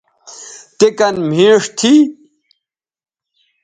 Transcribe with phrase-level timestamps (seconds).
[0.77, 1.93] تے کن مھیݜ تھی